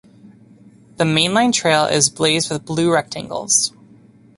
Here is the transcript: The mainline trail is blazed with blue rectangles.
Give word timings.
The 0.97 1.03
mainline 1.03 1.53
trail 1.53 1.85
is 1.85 2.09
blazed 2.09 2.49
with 2.49 2.65
blue 2.65 2.91
rectangles. 2.91 3.71